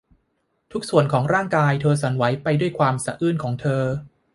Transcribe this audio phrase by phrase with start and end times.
[0.71, 3.83] ทุกส่วนของร่างกายเธอสั่นไหวไปด้วยความสะอื้นของเธอ